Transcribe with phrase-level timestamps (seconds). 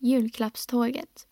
[0.00, 1.28] Julklappståget.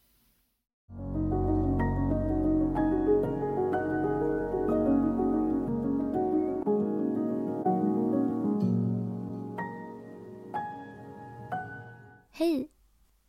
[12.33, 12.71] Hej!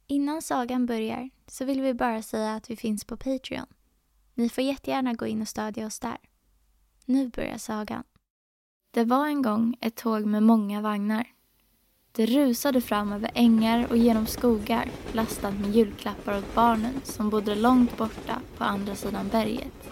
[0.08, 3.65] Innan sagan börjar så vill vi bara säga att vi finns på Patreon.
[4.33, 6.17] Ni får jättegärna gå in och stödja oss där.
[7.05, 8.03] Nu börjar sagan.
[8.91, 11.36] Det var en gång ett tåg med många vagnar.
[12.17, 17.55] Det rusade fram över ängar och genom skogar lastat med julklappar åt barnen som bodde
[17.55, 19.89] långt borta på andra sidan berget.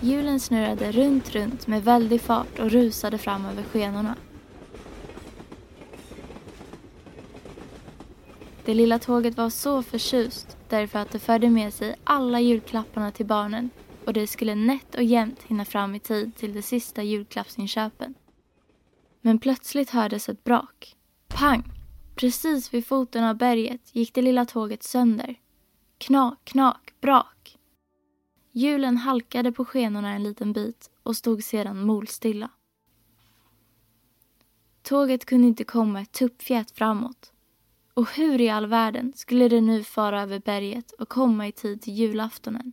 [0.00, 4.16] Hjulen snurrade runt, runt med väldig fart och rusade fram över skenorna.
[8.64, 13.26] Det lilla tåget var så förtjust därför att det förde med sig alla julklapparna till
[13.26, 13.70] barnen
[14.06, 18.14] och det skulle nätt och jämnt hinna fram i tid till de sista julklappsinköpen.
[19.24, 20.96] Men plötsligt hördes ett brak.
[21.28, 21.64] Pang!
[22.14, 25.40] Precis vid foten av berget gick det lilla tåget sönder.
[25.98, 27.58] Knak, knak, brak.
[28.52, 32.50] Hjulen halkade på skenorna en liten bit och stod sedan molstilla.
[34.82, 37.32] Tåget kunde inte komma ett tuppfjät framåt.
[37.94, 41.82] Och hur i all världen skulle det nu fara över berget och komma i tid
[41.82, 42.72] till julaftonen?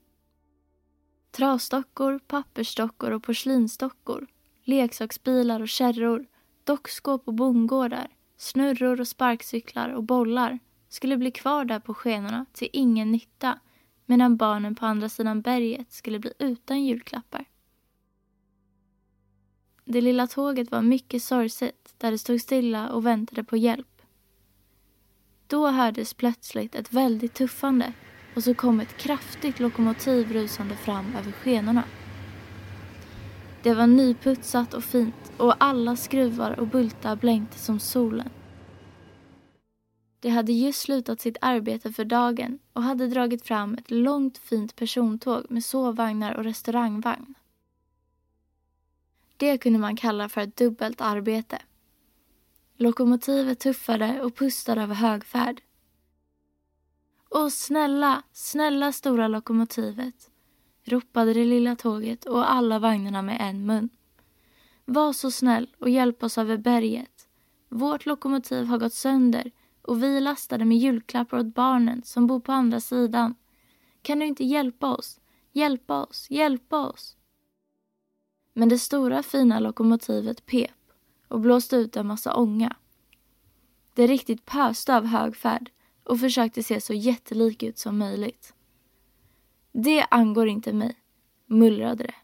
[1.31, 4.27] Trasdockor, pappersdockor och porslinsdockor,
[4.63, 6.25] leksaksbilar och kärror,
[6.69, 8.07] dockskåp och bondgårdar,
[8.37, 10.59] snurror och sparkcyklar och bollar
[10.89, 13.59] skulle bli kvar där på skenorna till ingen nytta
[14.05, 17.45] medan barnen på andra sidan berget skulle bli utan julklappar.
[19.85, 24.01] Det lilla tåget var mycket sorgset där det stod stilla och väntade på hjälp.
[25.47, 27.93] Då hördes plötsligt ett väldigt tuffande
[28.35, 31.83] och så kom ett kraftigt lokomotiv rusande fram över skenorna.
[33.63, 38.29] Det var nyputsat och fint och alla skruvar och bultar blänkte som solen.
[40.19, 44.75] Det hade just slutat sitt arbete för dagen och hade dragit fram ett långt fint
[44.75, 47.33] persontåg med sovvagnar och restaurangvagn.
[49.37, 51.61] Det kunde man kalla för ett dubbelt arbete.
[52.77, 55.61] Lokomotivet tuffade och pustade över högfärd.
[57.29, 60.31] Åh snälla, snälla stora lokomotivet,
[60.89, 63.89] ropade det lilla tåget och alla vagnarna med en mun.
[64.85, 67.27] Var så snäll och hjälp oss över berget.
[67.69, 69.51] Vårt lokomotiv har gått sönder
[69.81, 73.35] och vi är lastade med julklappar åt barnen som bor på andra sidan.
[74.01, 75.19] Kan du inte hjälpa oss?
[75.51, 77.17] Hjälpa oss, hjälpa oss.
[78.53, 80.71] Men det stora fina lokomotivet pep
[81.27, 82.75] och blåste ut en massa ånga.
[83.93, 85.71] Det riktigt pöste av hög färd
[86.03, 88.53] och försökte se så jättelik ut som möjligt.
[89.71, 90.95] Det angår inte mig,
[91.45, 92.15] mullrade det.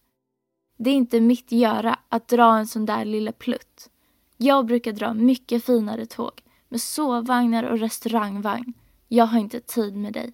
[0.77, 3.89] Det är inte mitt göra att dra en sån där lilla plutt.
[4.37, 8.73] Jag brukar dra mycket finare tåg med sovvagnar och restaurangvagn.
[9.07, 10.33] Jag har inte tid med dig.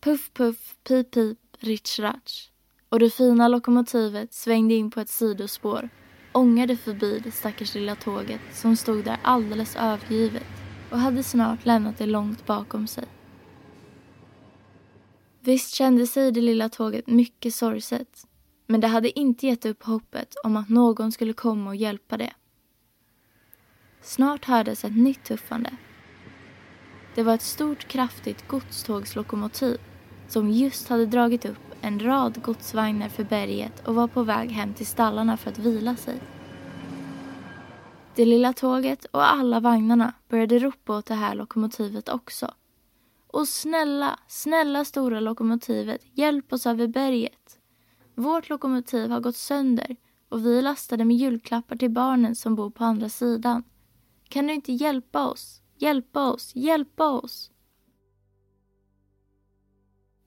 [0.00, 2.48] Puff puff, pip pip, ritsch ratsch.
[2.88, 5.88] Och det fina lokomotivet svängde in på ett sidospår
[6.32, 10.46] ångade förbi det stackars lilla tåget som stod där alldeles övergivet
[10.90, 13.04] och hade snart lämnat det långt bakom sig.
[15.44, 18.26] Visst kände sig det lilla tåget mycket sorgset.
[18.66, 22.32] Men det hade inte gett upp hoppet om att någon skulle komma och hjälpa det.
[24.02, 25.70] Snart hördes ett nytt tuffande.
[27.14, 29.80] Det var ett stort kraftigt godstågslokomotiv
[30.28, 34.74] som just hade dragit upp en rad godsvagnar för berget och var på väg hem
[34.74, 36.20] till stallarna för att vila sig.
[38.14, 42.54] Det lilla tåget och alla vagnarna började ropa åt det här lokomotivet också.
[43.32, 47.58] Och snälla, snälla stora lokomotivet, hjälp oss över berget.
[48.14, 49.96] Vårt lokomotiv har gått sönder
[50.28, 53.64] och vi är lastade med julklappar till barnen som bor på andra sidan.
[54.28, 55.62] Kan du inte hjälpa oss?
[55.78, 57.50] Hjälpa oss, hjälpa oss!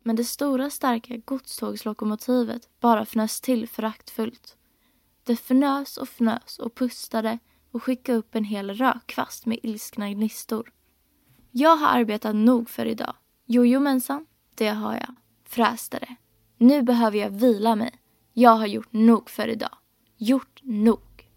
[0.03, 4.57] Men det stora starka godstågslokomotivet bara fnös till föraktfullt.
[5.23, 7.39] Det fnös och fnös och pustade
[7.71, 10.71] och skickade upp en hel rökkvast med ilskna gnistor.
[11.57, 13.15] Jag har arbetat nog för idag.
[13.45, 14.25] Jojomensan,
[14.55, 16.15] det har jag, fräste det.
[16.57, 17.91] Nu behöver jag vila mig.
[18.33, 19.77] Jag har gjort nog för idag.
[20.17, 21.29] Gjort nog.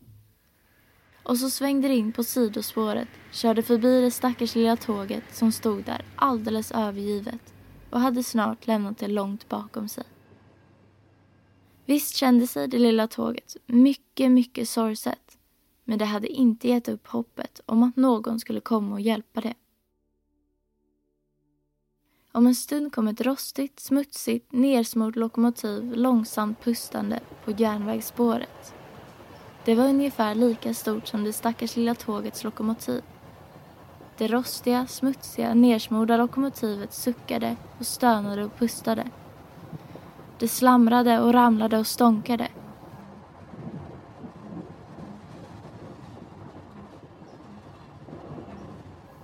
[1.23, 5.85] Och så svängde det in på sidospåret, körde förbi det stackars lilla tåget som stod
[5.85, 7.55] där alldeles övergivet
[7.91, 10.05] och hade snart lämnat det långt bakom sig.
[11.85, 15.39] Visst kände sig det lilla tåget mycket, mycket sorgset
[15.85, 19.55] men det hade inte gett upp hoppet om att någon skulle komma och hjälpa det.
[22.39, 28.75] Om en stund kom ett rostigt, smutsigt, nersmort lokomotiv långsamt pustande på järnvägsspåret.
[29.65, 33.03] Det var ungefär lika stort som det stackars lilla tågets lokomotiv.
[34.19, 39.05] Det rostiga, smutsiga, nersmorda lokomotivet suckade och stönade och pustade.
[40.39, 42.49] Det slamrade och ramlade och stånkade.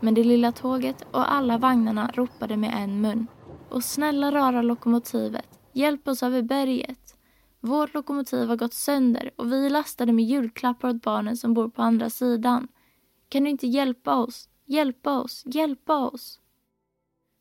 [0.04, 3.26] Men det lilla tåget och alla vagnarna ropade med en mun.
[3.68, 7.16] Och snälla rara lokomotivet, hjälp oss över berget.
[7.60, 11.68] Vårt lokomotiv har gått sönder och vi är lastade med julklappar åt barnen som bor
[11.68, 12.68] på andra sidan.
[13.28, 14.48] Kan du inte hjälpa oss?
[14.66, 16.40] Hjälpa oss, hjälpa oss.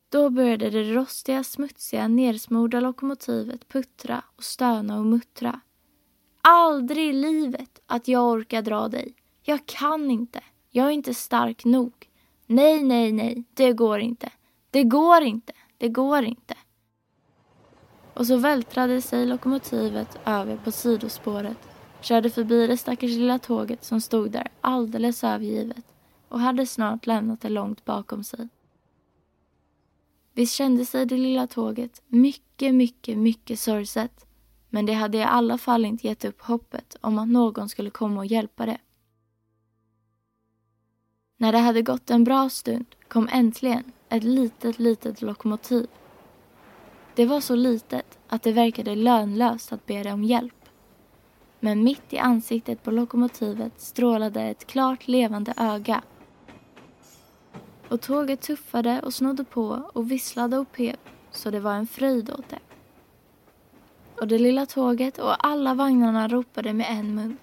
[0.09, 5.59] Då började det rostiga, smutsiga, nersmorda lokomotivet puttra och stöna och muttra.
[6.42, 9.16] Aldrig i livet att jag orkar dra dig.
[9.42, 10.44] Jag kan inte.
[10.69, 12.09] Jag är inte stark nog.
[12.54, 14.32] Nej, nej, nej, det går inte.
[14.72, 15.54] Det går inte.
[15.78, 16.56] Det går inte.
[18.14, 21.58] Och så vältrade sig lokomotivet över på sidospåret,
[22.02, 25.86] körde förbi det stackars lilla tåget som stod där alldeles övergivet
[26.30, 28.48] och hade snart lämnat det långt bakom sig.
[30.34, 34.26] Visst kände sig det lilla tåget mycket, mycket, mycket sorgset
[34.70, 38.20] men det hade i alla fall inte gett upp hoppet om att någon skulle komma
[38.20, 38.78] och hjälpa det.
[41.44, 45.88] När det hade gått en bra stund kom äntligen ett litet, litet lokomotiv.
[47.16, 50.69] Det var så litet att det verkade lönlöst att be det om hjälp.
[51.60, 56.01] Men mitt i ansiktet på lokomotivet strålade ett klart levande öga
[57.90, 61.00] och tåget tuffade och snodde på och visslade och pep
[61.31, 62.60] så det var en fröjd åt det.
[64.19, 67.38] Och det lilla tåget och alla vagnarna ropade med en mun.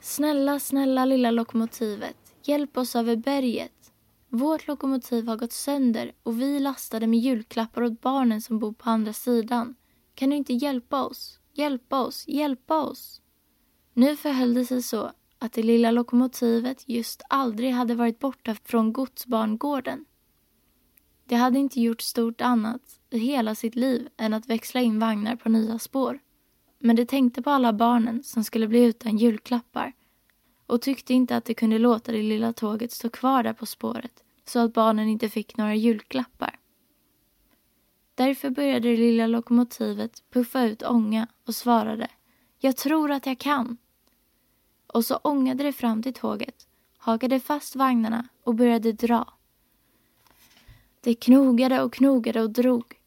[0.00, 3.92] Snälla, snälla lilla lokomotivet, hjälp oss över berget.
[4.28, 8.90] Vårt lokomotiv har gått sönder och vi lastade med julklappar åt barnen som bor på
[8.90, 9.74] andra sidan.
[10.14, 11.40] Kan du inte hjälpa oss?
[11.52, 12.24] Hjälpa oss?
[12.28, 13.20] Hjälpa oss?
[13.92, 18.92] Nu förhöll det sig så att det lilla lokomotivet just aldrig hade varit borta från
[18.92, 20.04] godsbarngården.
[21.24, 25.36] Det hade inte gjort stort annat i hela sitt liv än att växla in vagnar
[25.36, 26.18] på nya spår.
[26.78, 29.92] Men det tänkte på alla barnen som skulle bli utan julklappar
[30.66, 34.24] och tyckte inte att det kunde låta det lilla tåget stå kvar där på spåret
[34.44, 36.58] så att barnen inte fick några julklappar.
[38.14, 42.08] Därför började det lilla lokomotivet puffa ut ånga och svarade
[42.58, 43.76] Jag tror att jag kan
[44.86, 49.32] och så ångade det fram till tåget, hakade fast vagnarna och började dra.
[51.00, 53.00] Det knogade och knogade och drog.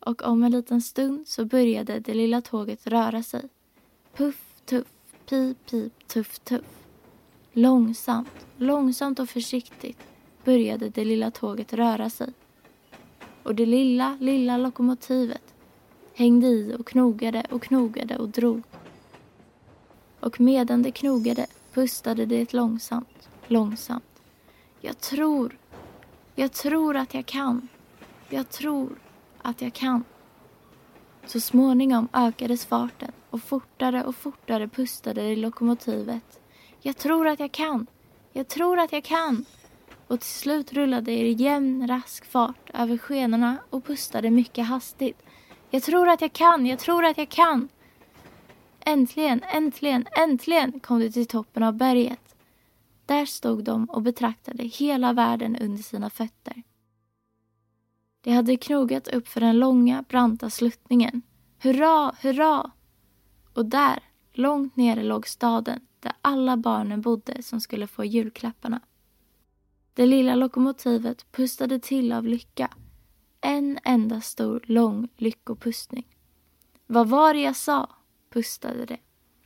[0.00, 3.48] Och om en liten stund så började det lilla tåget röra sig.
[4.16, 4.86] Puff, tuff,
[5.26, 6.86] pip, pip, tuff, tuff.
[7.52, 9.98] Långsamt, långsamt och försiktigt
[10.44, 12.32] började det lilla tåget röra sig.
[13.42, 15.54] Och det lilla, lilla lokomotivet
[16.14, 18.62] hängde i och knogade och knogade och drog
[20.24, 24.22] och medan det knogade pustade det långsamt, långsamt.
[24.80, 25.58] Jag tror,
[26.34, 27.68] jag tror att jag kan.
[28.28, 28.98] Jag tror
[29.42, 30.04] att jag kan.
[31.26, 36.40] Så småningom ökades farten och fortare och fortare pustade det lokomotivet.
[36.80, 37.86] Jag tror att jag kan.
[38.32, 39.44] Jag tror att jag kan.
[40.06, 45.22] Och till slut rullade det i jämn, rask fart över skenorna och pustade mycket hastigt.
[45.70, 47.68] Jag tror att jag kan, jag tror att jag kan.
[48.80, 52.34] Äntligen, äntligen, äntligen kom de till toppen av berget.
[53.06, 56.62] Där stod de och betraktade hela världen under sina fötter.
[58.20, 61.22] De hade knogat upp för den långa, branta sluttningen.
[61.58, 62.70] Hurra, hurra!
[63.54, 68.80] Och där, långt nere, låg staden där alla barnen bodde som skulle få julklapparna.
[69.94, 72.70] Det lilla lokomotivet pustade till av lycka.
[73.40, 76.06] En enda stor, lång lyckopustning.
[76.86, 77.88] Vad var det jag sa?
[78.32, 78.98] pustade det.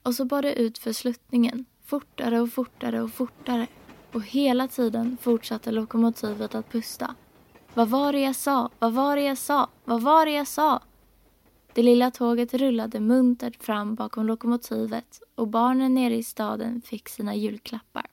[0.02, 3.66] Och så bar det ut för sluttningen, fortare och fortare och fortare.
[4.12, 7.14] Och hela tiden fortsatte lokomotivet att pusta.
[7.74, 8.70] Vad var det jag sa?
[8.78, 9.68] Vad var det jag sa?
[9.84, 10.80] Vad var det jag sa?
[11.78, 17.34] Det lilla tåget rullade muntert fram bakom lokomotivet och barnen nere i staden fick sina
[17.34, 18.06] julklappar.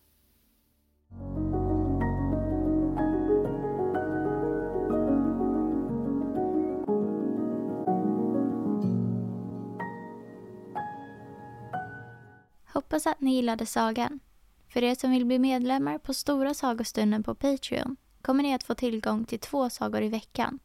[12.73, 14.19] Hoppas att ni gillade sagan.
[14.67, 18.73] För er som vill bli medlemmar på Stora sagostunden på Patreon kommer ni att få
[18.75, 20.59] tillgång till två sagor i veckan.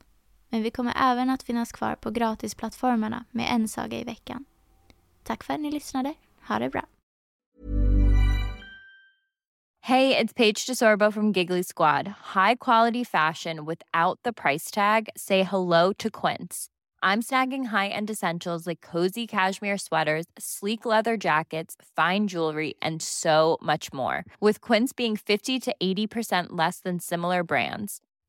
[0.51, 4.45] Men vi kommer även att finnas kvar på gratisplattformarna med en saga i veckan.
[5.23, 6.15] Tack för att ni lyssnade.
[6.49, 6.87] Ha det bra.
[9.83, 12.07] Hey, it's Paige DeSorbo from Giggly Squad.
[12.35, 15.09] High quality fashion without the price tag.
[15.17, 16.69] Say hello to Quince.
[17.03, 23.57] I'm snagging high-end essentials like cozy cashmere sweaters, sleek leather jackets, fine jewelry, and so
[23.63, 24.25] much more.
[24.39, 28.03] With Quince being 50 to 80% less than similar brands.